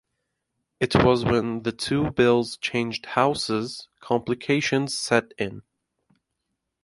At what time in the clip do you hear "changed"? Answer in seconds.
2.57-3.05